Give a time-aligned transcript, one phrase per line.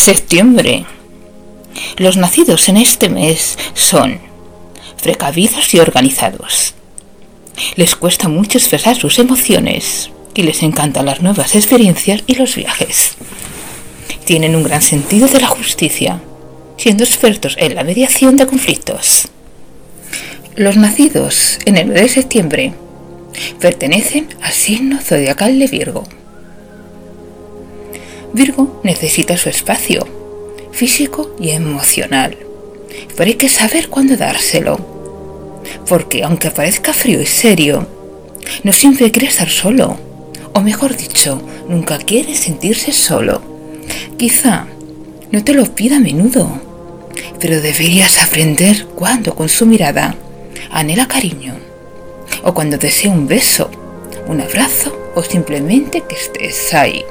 [0.00, 0.86] Septiembre.
[1.98, 4.18] Los nacidos en este mes son
[5.02, 6.72] precavidos y organizados.
[7.76, 13.12] Les cuesta mucho expresar sus emociones y les encantan las nuevas experiencias y los viajes.
[14.24, 16.22] Tienen un gran sentido de la justicia,
[16.78, 19.28] siendo expertos en la mediación de conflictos.
[20.56, 22.72] Los nacidos en el mes de septiembre
[23.60, 26.04] pertenecen al signo zodiacal de Virgo.
[28.32, 30.06] Virgo necesita su espacio,
[30.70, 32.36] físico y emocional,
[33.16, 34.78] pero hay que saber cuándo dárselo,
[35.88, 37.88] porque aunque parezca frío y serio,
[38.62, 39.98] no siempre quiere estar solo,
[40.52, 43.42] o mejor dicho, nunca quiere sentirse solo.
[44.16, 44.66] Quizá
[45.32, 46.60] no te lo pida a menudo,
[47.40, 50.14] pero deberías aprender cuando con su mirada
[50.70, 51.54] anhela cariño,
[52.44, 53.70] o cuando desea un beso,
[54.28, 57.02] un abrazo o simplemente que estés ahí.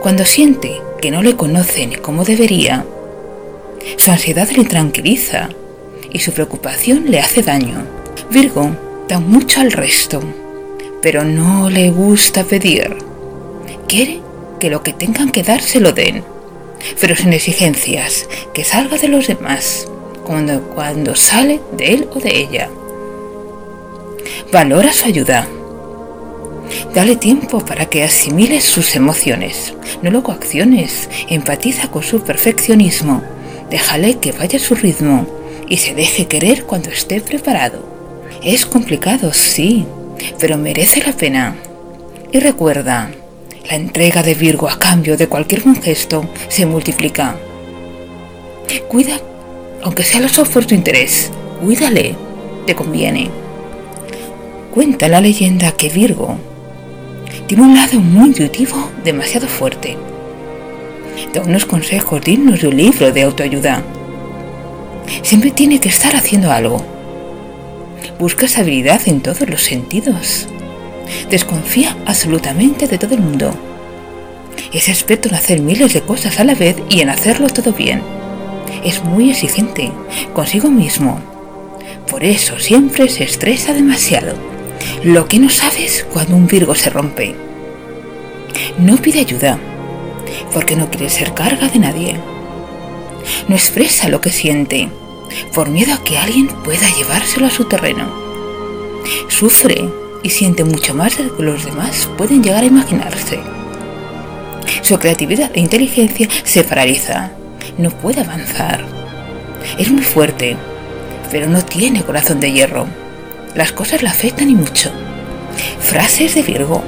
[0.00, 2.86] Cuando siente que no le conocen como debería,
[3.98, 5.50] su ansiedad le tranquiliza
[6.10, 7.84] y su preocupación le hace daño.
[8.30, 8.70] Virgo
[9.08, 10.22] da mucho al resto,
[11.02, 12.96] pero no le gusta pedir.
[13.88, 14.22] Quiere
[14.58, 16.24] que lo que tengan que dar se lo den,
[16.98, 19.86] pero sin exigencias, que salga de los demás
[20.24, 22.70] cuando, cuando sale de él o de ella.
[24.50, 25.46] Valora su ayuda
[26.94, 33.22] Dale tiempo para que asimile sus emociones, no lo coacciones, empatiza con su perfeccionismo,
[33.70, 35.24] déjale que vaya a su ritmo
[35.68, 37.88] y se deje querer cuando esté preparado.
[38.42, 39.86] Es complicado, sí,
[40.40, 41.54] pero merece la pena.
[42.32, 43.12] Y recuerda,
[43.68, 47.36] la entrega de Virgo a cambio de cualquier buen gesto se multiplica.
[48.88, 49.20] Cuida,
[49.84, 51.30] aunque sea los ojos tu interés,
[51.62, 52.16] cuídale,
[52.66, 53.30] te conviene.
[54.74, 56.49] Cuenta la leyenda que Virgo
[57.46, 59.96] tiene un lado muy intuitivo demasiado fuerte.
[61.32, 63.82] Da unos consejos dignos de un libro de autoayuda.
[65.22, 66.84] Siempre tiene que estar haciendo algo.
[68.18, 70.46] Busca habilidad en todos los sentidos.
[71.30, 73.52] Desconfía absolutamente de todo el mundo.
[74.72, 78.02] Es experto en hacer miles de cosas a la vez y en hacerlo todo bien.
[78.84, 79.90] Es muy exigente
[80.32, 81.20] consigo mismo.
[82.08, 84.49] Por eso siempre se estresa demasiado.
[85.02, 87.34] Lo que no sabes cuando un Virgo se rompe.
[88.78, 89.58] No pide ayuda,
[90.52, 92.20] porque no quiere ser carga de nadie.
[93.48, 94.90] No expresa lo que siente,
[95.54, 98.12] por miedo a que alguien pueda llevárselo a su terreno.
[99.28, 99.88] Sufre
[100.22, 103.40] y siente mucho más de lo que los demás pueden llegar a imaginarse.
[104.82, 107.32] Su creatividad e inteligencia se paraliza,
[107.78, 108.84] no puede avanzar.
[109.78, 110.58] Es muy fuerte,
[111.30, 112.99] pero no tiene corazón de hierro
[113.54, 114.90] las cosas la afectan y mucho.
[115.80, 116.82] Frases de Virgo.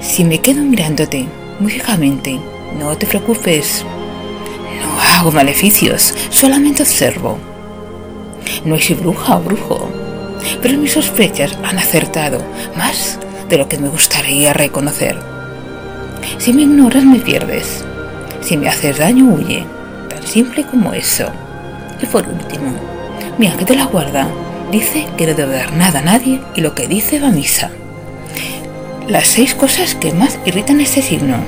[0.00, 1.26] Si me quedo mirándote
[1.58, 2.38] muy fijamente,
[2.78, 3.84] no te preocupes.
[4.80, 7.38] No hago maleficios, solamente observo.
[8.64, 9.88] No soy bruja o brujo,
[10.62, 12.42] pero mis sospechas han acertado
[12.76, 15.18] más de lo que me gustaría reconocer.
[16.38, 17.84] Si me ignoras me pierdes.
[18.40, 19.66] Si me haces daño huye.
[20.08, 21.26] Tan simple como eso.
[22.00, 22.72] Y por último,
[23.38, 24.28] mi ángel de la guarda
[24.70, 27.70] dice que no debe dar nada a nadie y lo que dice va a misa.
[29.06, 31.38] Las seis cosas que más irritan este signo.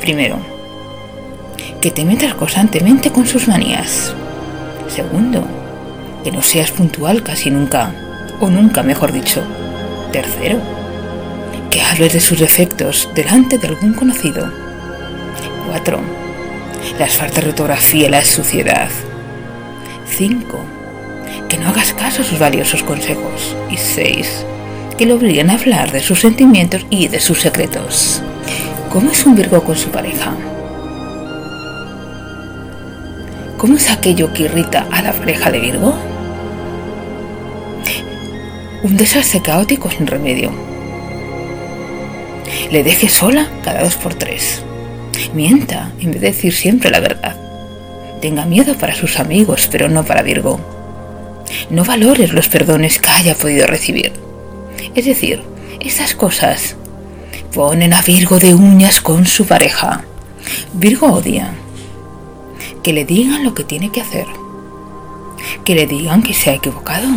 [0.00, 0.38] Primero,
[1.80, 4.14] que te metas constantemente con sus manías.
[4.88, 5.44] Segundo,
[6.22, 7.94] que no seas puntual casi nunca,
[8.40, 9.42] o nunca mejor dicho.
[10.12, 10.58] Tercero,
[11.70, 14.52] que hables de sus defectos delante de algún conocido.
[15.66, 16.00] Cuatro,
[16.98, 18.88] las faltas de ortografía y la suciedad.
[20.06, 20.64] Cinco,
[21.50, 23.56] que no hagas caso a sus valiosos consejos.
[23.70, 24.46] Y seis,
[24.96, 28.22] que lo obliguen a hablar de sus sentimientos y de sus secretos.
[28.90, 30.32] ¿Cómo es un Virgo con su pareja?
[33.58, 35.94] ¿Cómo es aquello que irrita a la pareja de Virgo?
[38.82, 40.52] Un desastre caótico sin remedio.
[42.70, 44.62] Le deje sola cada dos por tres.
[45.34, 47.36] Mienta en vez de decir siempre la verdad.
[48.22, 50.69] Tenga miedo para sus amigos, pero no para Virgo
[51.70, 54.12] no valores los perdones que haya podido recibir.
[54.94, 55.42] Es decir,
[55.78, 56.76] esas cosas
[57.54, 60.04] ponen a Virgo de uñas con su pareja.
[60.72, 61.54] Virgo odia.
[62.82, 64.26] Que le digan lo que tiene que hacer.
[65.64, 67.08] Que le digan que se ha equivocado.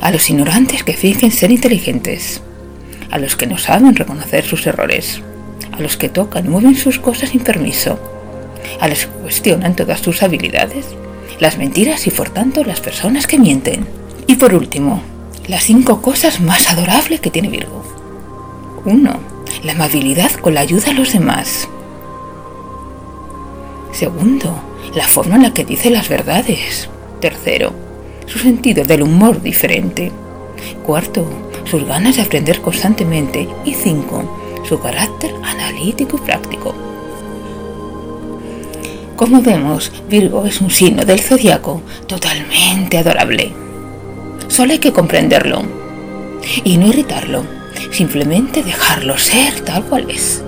[0.00, 2.42] A los ignorantes que fingen ser inteligentes.
[3.10, 5.20] A los que no saben reconocer sus errores.
[5.72, 7.98] A los que tocan y mueven sus cosas sin permiso.
[8.80, 10.86] A los que cuestionan todas sus habilidades
[11.40, 13.86] las mentiras y por tanto las personas que mienten.
[14.26, 15.02] Y por último,
[15.46, 17.82] las cinco cosas más adorables que tiene Virgo.
[18.84, 19.20] 1.
[19.62, 21.68] la amabilidad con la ayuda a los demás.
[23.92, 24.54] Segundo,
[24.94, 26.88] la forma en la que dice las verdades.
[27.20, 27.72] Tercero,
[28.26, 30.12] su sentido del humor diferente.
[30.84, 31.26] Cuarto,
[31.64, 33.48] sus ganas de aprender constantemente.
[33.64, 36.74] Y cinco, su carácter analítico y práctico.
[39.16, 43.52] Como vemos, Virgo es un signo del zodiaco totalmente adorable.
[44.48, 45.62] Solo hay que comprenderlo
[46.64, 47.44] y no irritarlo,
[47.90, 50.42] simplemente dejarlo ser tal cual es.